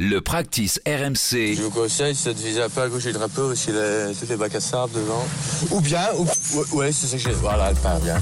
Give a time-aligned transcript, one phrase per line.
[0.00, 1.56] Le practice RMC.
[1.56, 4.36] Je vous conseille, de viser un peu à gauche du drapeau, aussi les, toutes les
[4.36, 5.24] bacs à sable devant.
[5.72, 7.36] Ou bien, ou, ouais, ouais, c'est ça que j'ai.
[7.40, 8.14] Voilà, elle part bien.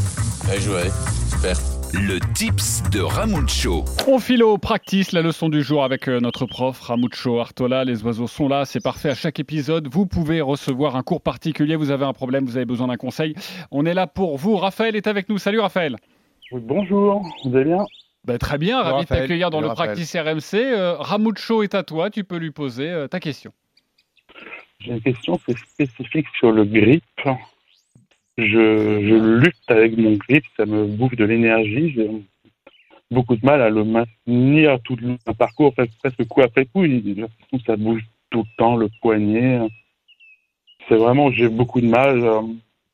[0.46, 0.84] Bien joué.
[1.30, 1.54] Super.
[1.92, 3.84] Le tips de Ramucho.
[4.08, 7.84] On file au practice, la leçon du jour avec euh, notre prof Ramucho Artola.
[7.84, 9.10] Les oiseaux sont là, c'est parfait.
[9.10, 11.76] À chaque épisode, vous pouvez recevoir un cours particulier.
[11.76, 13.34] Vous avez un problème, vous avez besoin d'un conseil.
[13.70, 14.56] On est là pour vous.
[14.56, 15.36] Raphaël est avec nous.
[15.36, 15.96] Salut Raphaël.
[16.52, 17.84] Oui, bonjour, vous allez bien?
[18.26, 19.90] Ben, très bien, ravi de t'accueillir dans le Raphaël.
[19.94, 20.54] practice RMC.
[20.60, 23.52] Euh, Ramucho est à toi, tu peux lui poser euh, ta question.
[24.80, 27.04] J'ai une question, c'est spécifique sur le grip.
[28.36, 31.90] Je, je lutte avec mon grip, ça me bouffe de l'énergie.
[31.92, 32.10] J'ai
[33.10, 36.84] beaucoup de mal à le maintenir tout le parcours, presque, presque coup après coup.
[36.84, 37.26] Il-
[37.64, 39.60] ça bouge tout le temps, le poignet.
[40.88, 42.18] C'est vraiment, j'ai beaucoup de mal.
[42.24, 42.42] euh,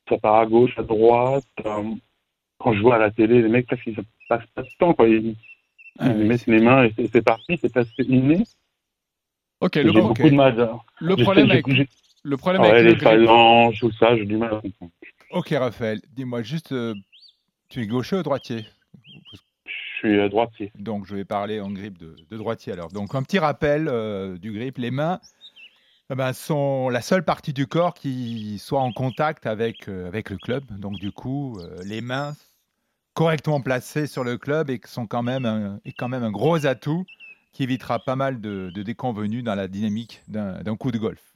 [0.08, 1.44] Ça part à gauche, à droite.
[1.64, 1.82] euh,
[2.58, 3.96] Quand je vois à la télé, les mecs, presque, ils
[4.36, 4.94] ne passent pas de temps.
[4.94, 5.08] Quoi.
[5.08, 5.34] Ils,
[5.98, 8.44] Ah ils oui, mettent les mains et c'est- parti, c'est assez inné.
[9.60, 10.60] Ok, le, de mal.
[10.60, 11.66] à- le problème avec,
[12.24, 14.92] le problème Ouais, avec les le phalanges, tout ça, j'ai du mal à comprendre.
[15.30, 16.94] Ok, Raphaël, dis-moi juste, euh,
[17.68, 18.64] tu es gaucher ou droitier?
[19.64, 20.72] Je suis à droitier.
[20.78, 22.88] Donc, je vais parler en grip de, de droitier alors.
[22.88, 24.78] Donc, un petit rappel euh, du grip.
[24.78, 25.20] Les mains
[26.10, 30.28] eh ben, sont la seule partie du corps qui soit en contact avec, euh, avec
[30.30, 30.64] le club.
[30.78, 32.34] Donc, du coup, euh, les mains
[33.14, 37.04] correctement placées sur le club et qui sont quand même un, gros atout
[37.52, 41.34] qui évitera pas mal de, de déconvenus dans la dynamique d'un coup de golf.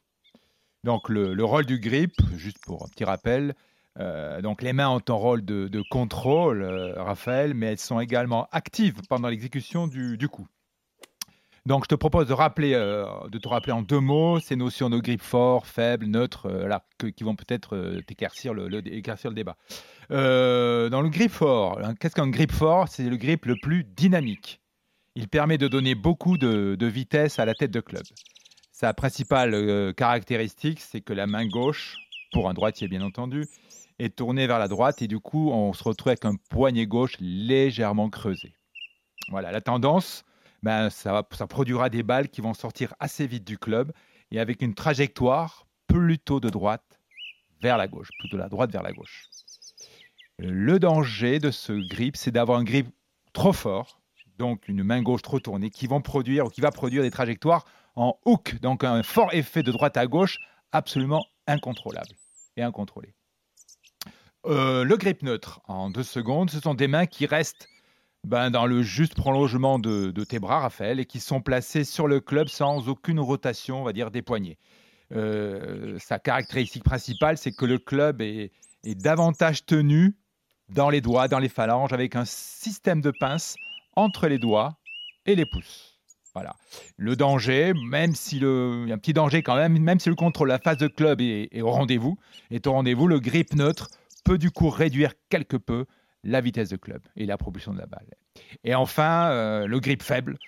[0.85, 3.55] Donc, le, le rôle du grip, juste pour un petit rappel,
[3.99, 9.01] euh, les mains ont un rôle de, contrôle, euh, Raphaël, mais elles sont également actives
[9.09, 10.47] pendant l'exécution du coup.
[11.67, 14.89] Donc je te propose de, rappeler, euh, de te rappeler en deux mots ces notions
[14.89, 16.85] de grip fort, faible, neutre, euh, là,
[17.17, 19.57] qui vont peut-être euh, t'éclaircir le, le- éclaircir le débat.
[20.13, 22.87] Euh, dans le grip fort, hein, qu'est-ce qu'un grip fort?
[22.87, 24.61] C'est le grip le plus dynamique.
[25.17, 28.05] Il permet de donner beaucoup de, vitesse à la tête de club.
[28.71, 31.97] Sa principale caractéristique, c'est que la main gauche,
[32.33, 33.47] pour un droitier bien entendu,
[33.99, 37.15] est tourné vers la droite et du coup, on se retrouve avec un poignet gauche
[37.19, 38.53] légèrement creusé.
[39.31, 40.27] Voilà, la tendance,
[40.63, 43.93] ben, ça, ça produira des balles qui vont sortir assez vite du club
[44.31, 47.01] et avec une trajectoire plutôt de droite
[47.61, 49.29] vers la gauche, plutôt de la droite vers la gauche.
[50.39, 52.89] Le danger de ce grip, c'est d'avoir un grip
[53.33, 54.01] trop fort,
[54.39, 58.19] donc une main gauche trop tournée, qui, vont produire, qui va produire des trajectoires en
[58.27, 60.39] hook, donc un fort effet de droite à gauche
[60.73, 62.15] absolument incontrôlable
[62.57, 63.15] et incontrôlé.
[64.45, 67.69] Euh, le grip neutre, en deux secondes, ce sont des mains qui restent
[68.27, 72.19] ben, dans le juste prolongement de, tes bras, Raphaël, et qui sont placées sur le
[72.19, 74.59] club sans aucune rotation, on va dire, des poignets.
[75.15, 78.51] Euh, sa caractéristique principale, c'est que le club est,
[78.85, 80.17] davantage tenu
[80.69, 83.55] dans les doigts, dans les phalanges, avec un système de pince
[83.95, 84.77] entre les doigts
[85.25, 86.01] et les pouces.
[86.35, 86.57] Voilà.
[86.97, 90.17] Le danger, même si le, y a un petit danger quand même, même si le
[90.17, 92.19] contrôle, la phase de club est, est au rendez-vous,
[92.51, 93.89] est au rendez-vous, le grip neutre
[94.25, 95.87] peut du coup réduire quelque peu
[96.27, 98.09] la vitesse de club et la propulsion de la balle.
[98.65, 100.39] Et enfin, euh, le grip faible,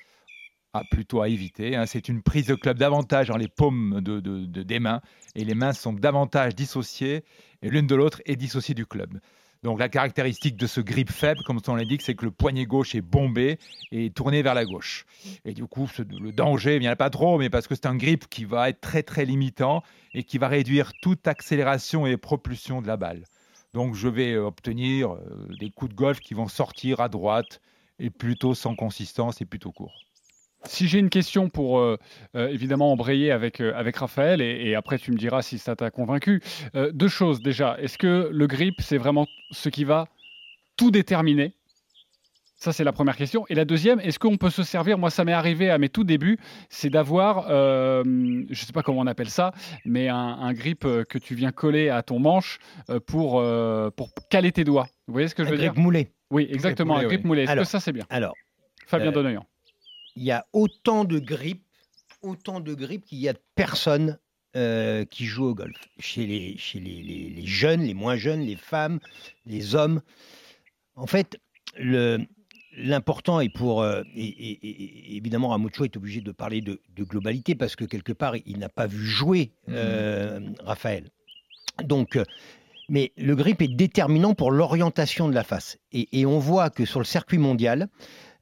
[0.75, 1.77] ah, plutôt à éviter.
[1.77, 1.87] hein.
[1.87, 5.01] C'est une prise de club davantage dans les paumes de, de- de- des mains
[5.35, 7.25] et les mains sont davantage dissociées
[7.63, 9.19] et l'une de l'autre est dissociée du club.
[9.65, 12.95] Donc la caractéristique de ce grip faible, comme on l'indique, c'est que le poignet gauche
[12.95, 13.59] est bombé
[13.91, 15.05] et tourné vers la gauche.
[15.45, 18.29] Et du coup, ce- le danger, a pas trop, mais parce que c'est un grip
[18.29, 19.83] qui va être très très limitant
[20.15, 23.25] et qui va réduire toute accélération et propulsion de la balle.
[23.75, 27.61] Donc je vais euh, obtenir euh, des coups de golf qui vont sortir à droite
[27.99, 29.95] et plutôt sans consistance et plutôt court.
[30.65, 31.97] Si j'ai une question pour euh,
[32.35, 36.43] évidemment embrayer avec, avec Raphaël, et, et après tu me diras si ça t'a convaincu.
[36.75, 37.79] Deux choses déjà.
[37.81, 40.09] Est-ce que le grip, c'est vraiment ce qui va
[40.77, 41.55] tout déterminer?
[42.61, 43.47] Ça, c'est la première question.
[43.49, 46.03] Et la deuxième, est-ce qu'on peut se servir Moi, ça m'est arrivé à mes tout
[46.03, 46.39] débuts,
[46.71, 49.53] c'est d'avoir, euh, je ne sais pas comment on appelle ça,
[49.85, 52.59] mais un, un grip euh, que tu viens coller à ton manche
[52.91, 54.89] euh, pour, euh, pour caler tes doigts.
[55.07, 56.09] Vous voyez ce que je Un veux grip dire moulé.
[56.33, 57.27] Oui, exactement, un grip oui.
[57.29, 57.43] moulé.
[57.45, 58.35] Est-ce que ça, c'est bien Alors,
[58.89, 59.47] Fabien euh, Donoyan.
[60.17, 61.63] il y a autant de grips,
[62.23, 64.19] autant de grips qu'il y a de personnes
[65.11, 65.77] qui jouent au golf.
[66.01, 68.99] Chez, les, chez les, les- les jeunes, les moins jeunes, les femmes,
[69.47, 70.01] les hommes.
[70.97, 71.39] En fait,
[71.79, 72.19] le-
[72.79, 73.83] l'important est pour.
[73.83, 77.77] euh, et, et- et- et évidemment, Ramucho est obligé de parler de, de globalité parce
[77.77, 81.11] que quelque part, il n'a pas vu jouer euh, Raphaël.
[81.85, 82.17] Donc.
[82.17, 82.25] euh,
[82.91, 85.77] mais le grip est déterminant pour l'orientation de la face.
[85.93, 87.89] Et, on voit que sur le circuit mondial,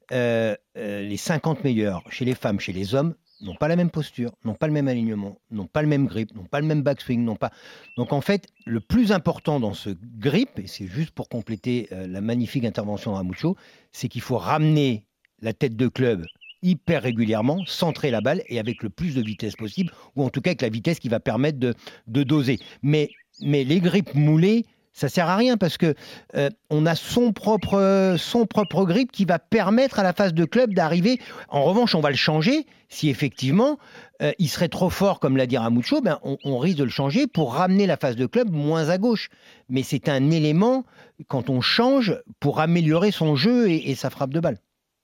[0.09, 4.55] les 50 meilleurs chez les femmes, chez les hommes, n'ont pas la même posture, n'ont
[4.55, 7.35] pas le même alignement, n'ont pas le même grip, n'ont pas le même backswing, n'ont
[7.35, 7.51] pas.
[7.95, 12.07] Donc en fait, le plus important dans ce grip, et c'est juste pour compléter euh,
[12.07, 13.55] la magnifique intervention de Ramucho,
[13.91, 15.05] c'est qu'il faut ramener
[15.41, 16.25] la tête de club
[16.63, 20.41] hyper régulièrement, centrer la balle et avec le plus de vitesse possible, ou en tout
[20.41, 22.59] cas avec la vitesse qui va permettre de, doser.
[22.81, 23.09] Mais,
[23.41, 24.65] mais les grippes moulées,
[24.97, 25.93] ça sert à rien parce que
[26.35, 30.43] euh, on a son propre, son propre grip qui va permettre à la phase de
[30.43, 31.19] club d'arriver.
[31.49, 33.77] En revanche, on va le changer si effectivement
[34.23, 36.89] euh, il serait trop fort, comme l'a dit Ramucho, ben on, on, risque de le
[36.89, 39.29] changer pour ramener la phase de club moins à gauche.
[39.69, 40.83] Mais c'est un élément
[41.27, 44.57] quand on change pour améliorer son jeu et, et sa frappe de balle.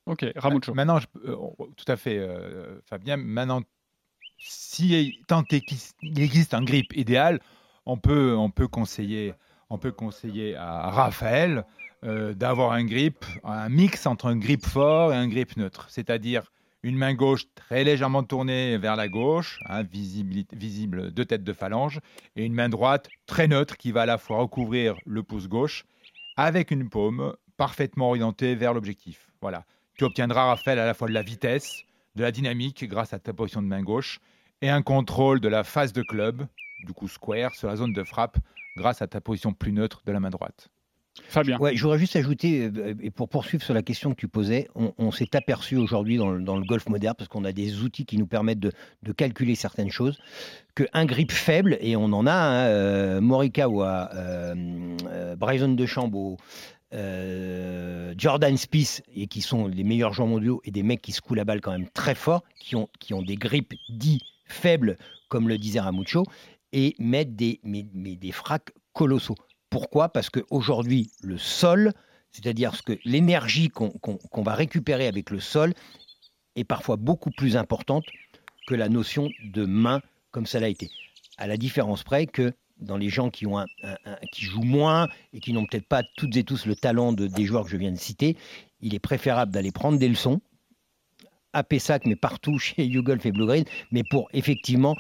[0.08, 0.74] Ok, Ramucho.
[0.74, 1.36] Maintenant, je, euh,
[1.78, 3.18] tout à fait, euh, Fabien.
[3.18, 3.62] Maintenant,
[4.40, 5.62] si tant qu'il
[6.18, 7.40] existe un grip idéal,
[7.86, 9.36] on peut, on peut conseiller
[9.74, 11.66] on peut conseiller à Raphaël
[12.04, 16.44] euh, d'avoir un grip, un mix entre un grip fort et un grip neutre, c'est-à-dire
[16.84, 21.54] une main gauche très légèrement tournée vers la gauche, hein, visible, visible de tête de
[21.54, 22.02] phalange,
[22.36, 25.86] et une main droite très neutre qui va à la fois recouvrir le pouce gauche
[26.38, 29.32] avec une paume parfaitement orientée vers l'objectif.
[29.42, 29.66] Voilà.
[29.98, 31.84] Tu obtiendras, Raphaël, à la fois de la vitesse,
[32.16, 34.20] de la dynamique grâce à ta position de main gauche,
[34.62, 36.46] et un contrôle de la phase de club,
[36.86, 38.38] du coup square, sur la zone de frappe,
[38.76, 40.70] grâce à ta position plus neutre de la main droite.
[41.22, 41.60] Fabien.
[41.60, 44.68] Ouais, je voudrais juste ajouter, euh, et pour poursuivre sur la question que tu posais,
[44.74, 48.06] on, on s'est aperçu aujourd'hui dans, dans, le golf moderne, parce qu'on a des outils
[48.06, 48.72] qui nous permettent de,
[49.04, 50.18] de calculer certaines choses,
[50.74, 54.56] qu'un grip faible, et on en a, hein, euh, Morikawa, euh,
[55.08, 56.38] euh, Bryson DeChambeau,
[56.94, 61.36] euh, Jordan Spieth, et qui sont les meilleurs joueurs mondiaux, et des mecs qui secouent
[61.36, 64.98] la balle quand même très fort, qui ont, qui ont des grips dits faibles,
[65.30, 66.26] comme le disait Ramucho,
[66.74, 67.86] et mettre des, mais,
[68.32, 69.36] fracs colossaux.
[69.70, 70.10] Pourquoi?
[70.10, 71.94] Parce qu'aujourd'hui, le sol,
[72.32, 75.74] c'est-à-dire que l'énergie qu'on qu qu va récupérer avec le sol,
[76.56, 78.06] est parfois beaucoup plus importante
[78.68, 80.90] que la notion de main, comme ça l'a été.
[81.38, 83.46] À la différence près que dans les gens qui,
[84.38, 87.64] jouent moins et qui n'ont peut-être pas toutes et tous le talent de, des joueurs
[87.64, 88.38] que je viens de citer,
[88.82, 90.42] il est préférable d'aller prendre des leçons,
[91.54, 94.96] à Pessac, mais partout chez YouGolf et Blue Green, mais pour effectivement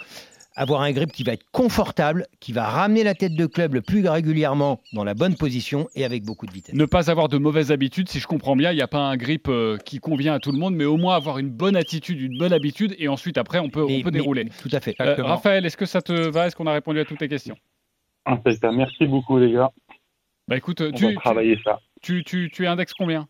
[0.55, 3.81] avoir un grip qui va être confortable, qui va ramener la tête de club le
[3.81, 6.75] plus régulièrement dans la bonne position et avec beaucoup de vitesse.
[6.75, 9.17] Ne pas avoir de mauvaises habitudes, si je comprends bien, il n'y a pas un
[9.17, 12.21] grip euh, qui convient à tout le monde, mais au moins avoir une bonne attitude,
[12.21, 14.49] une bonne habitude, et ensuite après on peut, et, on peut mais, dérouler.
[14.61, 14.95] Tout à fait.
[15.01, 16.47] Euh, Raphaël, est-ce que ça te va?
[16.47, 17.55] Est-ce qu'on a répondu à toutes tes questions?
[18.25, 19.71] Merci beaucoup les gars.
[20.47, 21.79] Bah écoute, On tu, va travailler tu, ça.
[22.01, 23.27] Tu, tu, tu indexes combien?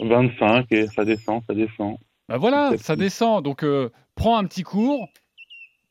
[0.00, 1.96] 25 et ça descend, ça descend.
[2.28, 3.44] Bah voilà, ça descend.
[3.44, 5.08] Donc euh, prends un petit cours,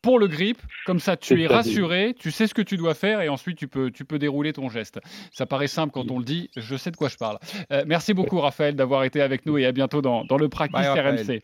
[0.02, 3.22] pour le grip, comme ça tu es rassuré, tu sais ce que tu dois faire
[3.22, 5.00] et ensuite tu peux, tu peux dérouler ton geste.
[5.32, 7.38] Ça paraît simple quand on le dit, je sais de quoi je parle.
[7.72, 10.80] Euh, merci beaucoup Raphaël d'avoir été avec nous et à bientôt dans, dans le Practice
[10.80, 11.38] Bye, RMC.